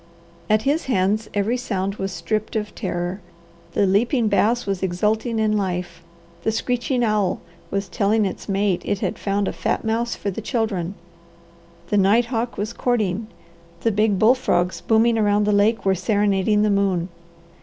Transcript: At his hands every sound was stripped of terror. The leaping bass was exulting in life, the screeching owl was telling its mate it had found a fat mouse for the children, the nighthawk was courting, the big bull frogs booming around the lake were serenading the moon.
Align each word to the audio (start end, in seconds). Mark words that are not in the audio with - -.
At 0.49 0.63
his 0.63 0.85
hands 0.85 1.29
every 1.35 1.57
sound 1.57 1.97
was 1.97 2.11
stripped 2.11 2.55
of 2.55 2.73
terror. 2.73 3.21
The 3.73 3.85
leaping 3.85 4.29
bass 4.29 4.65
was 4.65 4.81
exulting 4.81 5.37
in 5.37 5.55
life, 5.55 6.01
the 6.41 6.51
screeching 6.51 7.03
owl 7.03 7.39
was 7.69 7.87
telling 7.87 8.25
its 8.25 8.49
mate 8.49 8.81
it 8.83 9.01
had 9.01 9.19
found 9.19 9.47
a 9.47 9.53
fat 9.53 9.83
mouse 9.85 10.15
for 10.15 10.31
the 10.31 10.41
children, 10.41 10.95
the 11.89 11.97
nighthawk 11.97 12.57
was 12.57 12.73
courting, 12.73 13.27
the 13.81 13.91
big 13.91 14.17
bull 14.17 14.33
frogs 14.33 14.81
booming 14.81 15.19
around 15.19 15.43
the 15.43 15.51
lake 15.51 15.85
were 15.85 15.93
serenading 15.93 16.63
the 16.63 16.71
moon. 16.71 17.09